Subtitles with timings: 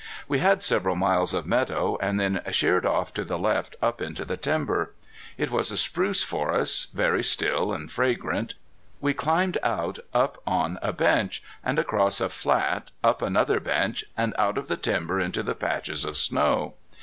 [0.27, 4.25] We had several miles of meadow, and then sheered off to the left up into
[4.25, 4.95] the timber.
[5.37, 8.55] It was a spruce forest, very still and fragrant.
[8.99, 14.57] We climbed out up on a bench, and across a flat, up another bench, out
[14.57, 16.73] of the timber into the patches of snow.